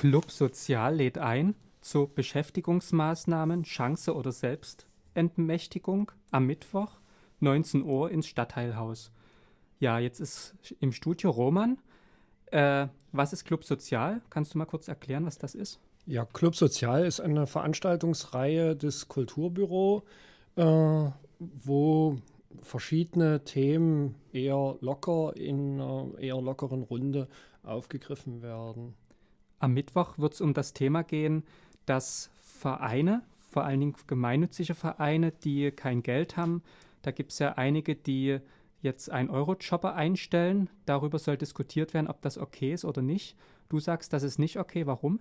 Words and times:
Club 0.00 0.30
Sozial 0.30 0.96
lädt 0.96 1.18
ein 1.18 1.54
zu 1.82 2.06
Beschäftigungsmaßnahmen, 2.06 3.64
Chance 3.64 4.14
oder 4.14 4.32
Selbstentmächtigung 4.32 6.10
am 6.30 6.46
Mittwoch, 6.46 6.92
19 7.40 7.82
Uhr 7.82 8.10
ins 8.10 8.26
Stadtteilhaus. 8.26 9.12
Ja, 9.78 9.98
jetzt 9.98 10.18
ist 10.18 10.54
im 10.80 10.92
Studio 10.92 11.28
Roman. 11.28 11.76
Äh, 12.46 12.86
was 13.12 13.34
ist 13.34 13.44
Club 13.44 13.62
Sozial? 13.62 14.22
Kannst 14.30 14.54
du 14.54 14.58
mal 14.58 14.64
kurz 14.64 14.88
erklären, 14.88 15.26
was 15.26 15.36
das 15.36 15.54
ist? 15.54 15.80
Ja, 16.06 16.24
Club 16.24 16.56
Sozial 16.56 17.04
ist 17.04 17.20
eine 17.20 17.46
Veranstaltungsreihe 17.46 18.76
des 18.76 19.06
Kulturbüro, 19.08 20.04
äh, 20.56 21.10
wo 21.38 22.16
verschiedene 22.62 23.44
Themen 23.44 24.14
eher 24.32 24.78
locker 24.80 25.36
in 25.36 25.78
einer 25.78 26.18
eher 26.18 26.40
lockeren 26.40 26.84
Runde 26.84 27.28
aufgegriffen 27.62 28.40
werden. 28.40 28.94
Am 29.60 29.74
Mittwoch 29.74 30.18
wird 30.18 30.34
es 30.34 30.40
um 30.40 30.54
das 30.54 30.72
Thema 30.72 31.04
gehen, 31.04 31.44
dass 31.86 32.30
Vereine, 32.40 33.22
vor 33.50 33.64
allen 33.64 33.80
Dingen 33.80 33.94
gemeinnützige 34.06 34.74
Vereine, 34.74 35.32
die 35.32 35.70
kein 35.70 36.02
Geld 36.02 36.36
haben, 36.36 36.62
da 37.02 37.10
gibt 37.10 37.32
es 37.32 37.38
ja 37.38 37.52
einige, 37.52 37.94
die 37.94 38.40
jetzt 38.82 39.10
einen 39.10 39.30
Euro-Chopper 39.30 39.94
einstellen. 39.94 40.70
Darüber 40.86 41.18
soll 41.18 41.36
diskutiert 41.36 41.94
werden, 41.94 42.08
ob 42.08 42.22
das 42.22 42.38
okay 42.38 42.72
ist 42.72 42.84
oder 42.84 43.02
nicht. 43.02 43.36
Du 43.68 43.78
sagst, 43.78 44.12
das 44.12 44.22
ist 44.22 44.38
nicht 44.38 44.58
okay. 44.58 44.86
Warum? 44.86 45.20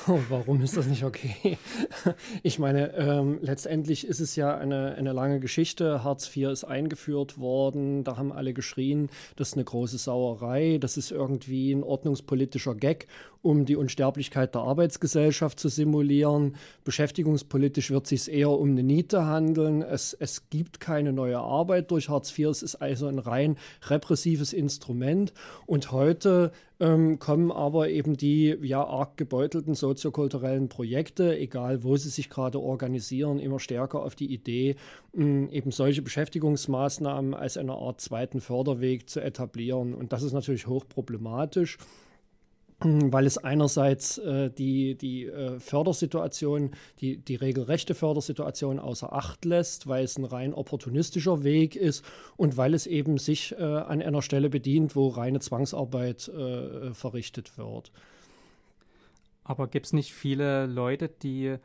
Warum 0.28 0.60
ist 0.60 0.76
das 0.76 0.86
nicht 0.86 1.04
okay? 1.04 1.58
Ich 2.42 2.58
meine, 2.58 2.94
ähm, 2.94 3.38
letztendlich 3.40 4.06
ist 4.06 4.20
es 4.20 4.36
ja 4.36 4.56
eine, 4.56 4.94
eine 4.94 5.12
lange 5.12 5.40
Geschichte. 5.40 6.04
Hartz 6.04 6.34
IV 6.34 6.48
ist 6.48 6.64
eingeführt 6.64 7.38
worden. 7.38 8.04
Da 8.04 8.16
haben 8.16 8.32
alle 8.32 8.52
geschrien, 8.52 9.08
das 9.36 9.48
ist 9.48 9.54
eine 9.54 9.64
große 9.64 9.98
Sauerei. 9.98 10.78
Das 10.80 10.96
ist 10.96 11.10
irgendwie 11.10 11.72
ein 11.72 11.82
ordnungspolitischer 11.82 12.74
Gag, 12.74 13.06
um 13.42 13.64
die 13.64 13.76
Unsterblichkeit 13.76 14.54
der 14.54 14.62
Arbeitsgesellschaft 14.62 15.58
zu 15.58 15.68
simulieren. 15.68 16.56
Beschäftigungspolitisch 16.84 17.90
wird 17.90 18.04
es 18.04 18.24
sich 18.24 18.34
eher 18.34 18.50
um 18.50 18.70
eine 18.70 18.82
Niete 18.82 19.24
handeln. 19.24 19.82
Es, 19.82 20.12
es 20.12 20.48
gibt 20.50 20.80
keine 20.80 21.12
neue 21.12 21.38
Arbeit 21.38 21.90
durch 21.90 22.08
Hartz 22.08 22.36
IV. 22.36 22.48
Es 22.48 22.62
ist 22.62 22.76
also 22.76 23.06
ein 23.08 23.18
rein 23.18 23.56
repressives 23.88 24.52
Instrument. 24.52 25.32
Und 25.66 25.92
heute 25.92 26.52
ähm, 26.78 27.18
kommen 27.18 27.50
aber 27.50 27.88
eben 27.88 28.16
die 28.16 28.56
ja 28.62 28.84
arg 28.84 29.16
gebeutelten 29.16 29.74
soziokulturellen 29.74 30.68
Projekte, 30.68 31.36
egal 31.38 31.84
wo 31.84 31.96
sie 31.96 32.10
sich 32.10 32.28
gerade 32.28 32.60
organisieren, 32.60 33.38
immer 33.38 33.58
stärker 33.58 34.02
auf 34.02 34.14
die 34.14 34.32
Idee, 34.32 34.76
mh, 35.14 35.50
eben 35.52 35.70
solche 35.70 36.02
Beschäftigungsmaßnahmen 36.02 37.34
als 37.34 37.56
eine 37.56 37.74
Art 37.74 38.00
zweiten 38.00 38.40
Förderweg 38.40 39.08
zu 39.08 39.20
etablieren. 39.20 39.94
Und 39.94 40.12
das 40.12 40.22
ist 40.22 40.32
natürlich 40.32 40.66
hochproblematisch 40.66 41.78
weil 42.80 43.26
es 43.26 43.38
einerseits 43.38 44.18
äh, 44.18 44.50
die, 44.50 44.96
die 44.96 45.26
äh, 45.26 45.58
Fördersituation, 45.60 46.72
die, 47.00 47.16
die 47.18 47.36
regelrechte 47.36 47.94
Fördersituation 47.94 48.78
außer 48.78 49.12
Acht 49.12 49.44
lässt, 49.44 49.86
weil 49.86 50.04
es 50.04 50.18
ein 50.18 50.24
rein 50.24 50.52
opportunistischer 50.52 51.42
Weg 51.42 51.76
ist 51.76 52.04
und 52.36 52.56
weil 52.56 52.74
es 52.74 52.86
eben 52.86 53.18
sich 53.18 53.54
äh, 53.58 53.62
an 53.62 54.02
einer 54.02 54.22
Stelle 54.22 54.50
bedient, 54.50 54.94
wo 54.94 55.08
reine 55.08 55.40
Zwangsarbeit 55.40 56.28
äh, 56.28 56.92
verrichtet 56.92 57.56
wird. 57.56 57.92
Aber 59.44 59.68
gibt 59.68 59.86
es 59.86 59.92
nicht 59.92 60.12
viele 60.12 60.66
Leute, 60.66 61.08
die 61.08 61.56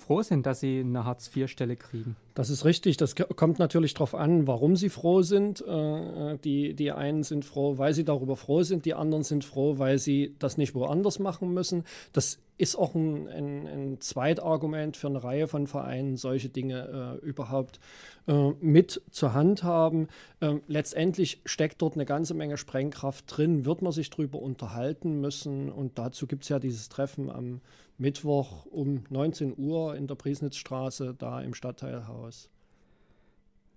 froh 0.00 0.22
sind, 0.22 0.46
dass 0.46 0.60
sie 0.60 0.80
eine 0.80 1.04
Hartz-IV-Stelle 1.04 1.76
kriegen? 1.76 2.16
Das 2.34 2.50
ist 2.50 2.64
richtig. 2.64 2.96
Das 2.96 3.14
kommt 3.14 3.58
natürlich 3.58 3.94
darauf 3.94 4.14
an, 4.14 4.46
warum 4.46 4.76
sie 4.76 4.88
froh 4.88 5.22
sind. 5.22 5.64
Äh, 5.66 6.32
äh, 6.34 6.38
die, 6.38 6.74
die 6.74 6.92
einen 6.92 7.22
sind 7.22 7.44
froh, 7.44 7.78
weil 7.78 7.94
sie 7.94 8.04
darüber 8.04 8.36
froh 8.36 8.62
sind. 8.62 8.84
Die 8.84 8.94
anderen 8.94 9.24
sind 9.24 9.44
froh, 9.44 9.78
weil 9.78 9.98
sie 9.98 10.34
das 10.38 10.56
nicht 10.56 10.74
woanders 10.74 11.18
machen 11.18 11.52
müssen. 11.52 11.84
Das 12.12 12.38
ist 12.58 12.76
auch 12.76 12.94
ein, 12.94 13.28
ein, 13.28 13.66
ein 13.66 14.00
Zweitargument 14.00 14.96
für 14.96 15.06
eine 15.06 15.24
Reihe 15.24 15.48
von 15.48 15.66
Vereinen, 15.66 16.16
solche 16.16 16.48
Dinge 16.48 17.18
äh, 17.22 17.26
überhaupt 17.26 17.80
äh, 18.26 18.50
mit 18.60 19.00
zur 19.10 19.32
Hand 19.32 19.62
haben. 19.62 20.08
Ähm, 20.40 20.62
letztendlich 20.66 21.40
steckt 21.44 21.80
dort 21.80 21.94
eine 21.94 22.04
ganze 22.04 22.34
Menge 22.34 22.56
Sprengkraft 22.56 23.24
drin, 23.36 23.64
wird 23.64 23.82
man 23.82 23.92
sich 23.92 24.10
darüber 24.10 24.40
unterhalten 24.40 25.20
müssen. 25.20 25.70
Und 25.70 25.98
dazu 25.98 26.26
gibt 26.26 26.42
es 26.42 26.50
ja 26.50 26.58
dieses 26.58 26.88
Treffen 26.88 27.30
am 27.30 27.60
Mittwoch 27.96 28.66
um 28.66 29.04
19 29.08 29.54
Uhr 29.56 29.96
in 29.96 30.06
der 30.06 30.14
Priesnitzstraße, 30.14 31.14
da 31.18 31.40
im 31.40 31.54
Stadtteilhaus 31.54 32.18
aus. 32.18 32.50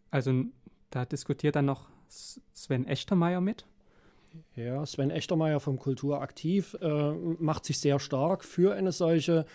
Also 0.09 0.43
da 0.89 1.05
diskutiert 1.05 1.55
dann 1.55 1.65
noch 1.65 1.87
Sven 2.09 2.85
Echtermeier 2.85 3.41
mit? 3.41 3.65
Ja, 4.55 4.85
Sven 4.85 5.11
Echtermeier 5.11 5.59
vom 5.59 5.77
Kulturaktiv 5.77 6.77
äh, 6.81 7.11
macht 7.11 7.65
sich 7.65 7.79
sehr 7.79 7.99
stark 7.99 8.43
für 8.43 8.75
eine 8.75 8.91
solche 8.91 9.45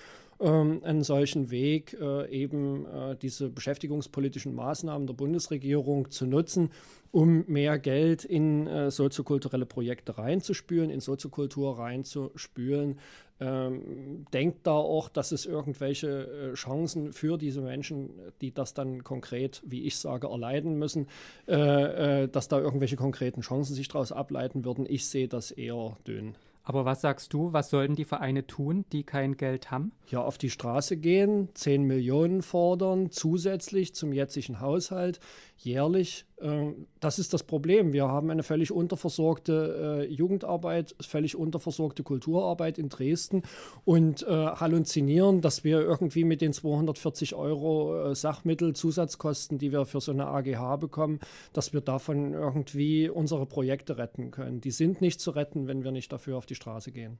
ähm, 0.40 0.82
einen 0.84 1.02
solchen 1.02 1.50
Weg, 1.50 1.96
äh, 2.00 2.28
eben 2.30 2.86
äh, 2.86 3.16
diese 3.16 3.48
beschäftigungspolitischen 3.48 4.54
Maßnahmen 4.54 5.06
der 5.06 5.14
Bundesregierung 5.14 6.10
zu 6.10 6.26
nutzen, 6.26 6.70
um 7.10 7.44
mehr 7.46 7.78
Geld 7.78 8.24
in 8.24 8.66
äh, 8.66 8.90
soziokulturelle 8.90 9.66
Projekte 9.66 10.18
reinzuspülen, 10.18 10.90
in 10.90 11.00
Soziokultur 11.00 11.78
reinzuspülen, 11.78 12.98
ähm, 13.38 14.26
denkt 14.32 14.66
da 14.66 14.72
auch, 14.72 15.08
dass 15.08 15.32
es 15.32 15.46
irgendwelche 15.46 16.52
Chancen 16.54 17.12
für 17.12 17.36
diese 17.38 17.60
Menschen, 17.60 18.10
die 18.40 18.52
das 18.52 18.74
dann 18.74 19.04
konkret, 19.04 19.62
wie 19.64 19.84
ich 19.84 19.96
sage, 19.96 20.28
erleiden 20.28 20.78
müssen, 20.78 21.06
dass 21.46 22.48
da 22.48 22.58
irgendwelche 22.58 22.96
konkreten 22.96 23.42
Chancen 23.42 23.74
sich 23.74 23.88
daraus 23.88 24.10
ableiten 24.10 24.64
würden. 24.64 24.86
Ich 24.88 25.06
sehe 25.06 25.28
das 25.28 25.50
eher 25.50 25.98
dünn. 26.06 26.34
Aber 26.68 26.84
was 26.84 27.00
sagst 27.00 27.32
du, 27.32 27.52
was 27.52 27.70
sollten 27.70 27.94
die 27.94 28.04
Vereine 28.04 28.44
tun, 28.44 28.84
die 28.90 29.04
kein 29.04 29.36
Geld 29.36 29.70
haben? 29.70 29.92
Ja, 30.08 30.22
auf 30.22 30.36
die 30.36 30.50
Straße 30.50 30.96
gehen, 30.96 31.48
10 31.54 31.84
Millionen 31.84 32.42
fordern, 32.42 33.12
zusätzlich 33.12 33.94
zum 33.94 34.12
jetzigen 34.12 34.58
Haushalt, 34.60 35.20
jährlich. 35.56 36.26
Ähm, 36.40 36.86
das 37.00 37.18
ist 37.18 37.32
das 37.32 37.42
Problem. 37.42 37.92
Wir 37.92 38.08
haben 38.08 38.30
eine 38.30 38.42
völlig 38.42 38.70
unterversorgte 38.70 40.06
äh, 40.06 40.12
Jugendarbeit, 40.12 40.94
völlig 41.00 41.36
unterversorgte 41.36 42.02
Kulturarbeit 42.02 42.78
in 42.78 42.88
Dresden 42.88 43.42
und 43.84 44.22
äh, 44.22 44.30
halluzinieren, 44.30 45.40
dass 45.40 45.64
wir 45.64 45.80
irgendwie 45.80 46.24
mit 46.24 46.40
den 46.40 46.52
240 46.52 47.34
Euro 47.34 48.10
äh, 48.10 48.14
Sachmittel, 48.14 48.74
Zusatzkosten, 48.74 49.58
die 49.58 49.72
wir 49.72 49.86
für 49.86 50.00
so 50.00 50.12
eine 50.12 50.26
AGH 50.26 50.76
bekommen, 50.76 51.20
dass 51.52 51.72
wir 51.72 51.80
davon 51.80 52.34
irgendwie 52.34 53.08
unsere 53.08 53.46
Projekte 53.46 53.96
retten 53.96 54.30
können. 54.30 54.60
Die 54.60 54.70
sind 54.70 55.00
nicht 55.00 55.20
zu 55.20 55.30
retten, 55.30 55.66
wenn 55.68 55.84
wir 55.84 55.92
nicht 55.92 56.12
dafür 56.12 56.36
auf 56.36 56.46
die 56.46 56.54
Straße 56.54 56.92
gehen. 56.92 57.18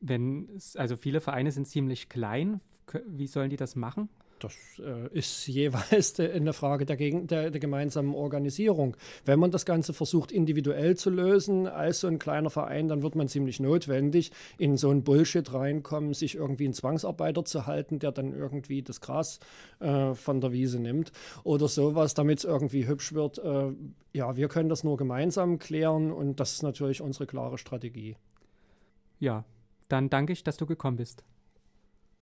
Wenn, 0.00 0.48
also 0.76 0.96
viele 0.96 1.20
Vereine 1.20 1.50
sind 1.50 1.66
ziemlich 1.66 2.08
klein, 2.08 2.60
wie 3.06 3.26
sollen 3.26 3.50
die 3.50 3.56
das 3.56 3.74
machen? 3.74 4.08
Das 4.44 4.54
äh, 4.78 5.08
ist 5.16 5.46
jeweils 5.48 6.20
eine 6.20 6.52
Frage 6.52 6.84
der, 6.84 6.96
der, 6.96 7.50
der, 7.50 7.60
gemeinsamen 7.60 8.14
Organisierung. 8.14 8.94
Wenn 9.24 9.38
man 9.38 9.50
das 9.50 9.64
Ganze 9.64 9.94
versucht, 9.94 10.30
individuell 10.32 10.96
zu 10.96 11.08
lösen, 11.08 11.66
als 11.66 12.00
so 12.00 12.08
ein 12.08 12.18
kleiner 12.18 12.50
Verein, 12.50 12.88
dann 12.88 13.02
wird 13.02 13.14
man 13.14 13.28
ziemlich 13.28 13.58
notwendig 13.58 14.32
in 14.58 14.76
so 14.76 14.90
ein 14.90 15.02
Bullshit 15.02 15.50
reinkommen, 15.54 16.12
sich 16.12 16.34
irgendwie 16.34 16.64
einen 16.64 16.74
Zwangsarbeiter 16.74 17.46
zu 17.46 17.66
halten, 17.66 17.98
der 17.98 18.12
dann 18.12 18.34
irgendwie 18.34 18.82
das 18.82 19.00
Gras 19.00 19.40
äh, 19.80 20.12
von 20.12 20.42
der 20.42 20.52
Wiese 20.52 20.78
nimmt 20.78 21.12
oder 21.42 21.66
sowas, 21.66 22.12
damit 22.12 22.40
es 22.40 22.44
irgendwie 22.44 22.86
hübsch 22.86 23.14
wird. 23.14 23.38
Äh, 23.38 23.72
ja, 24.12 24.36
wir 24.36 24.48
können 24.48 24.68
das 24.68 24.84
nur 24.84 24.98
gemeinsam 24.98 25.58
klären 25.58 26.12
und 26.12 26.38
das 26.38 26.52
ist 26.52 26.62
natürlich 26.62 27.00
unsere 27.00 27.26
klare 27.26 27.56
Strategie. 27.56 28.16
Ja, 29.20 29.46
dann 29.88 30.10
danke 30.10 30.34
ich, 30.34 30.44
dass 30.44 30.58
du 30.58 30.66
gekommen 30.66 30.98
bist. 30.98 31.24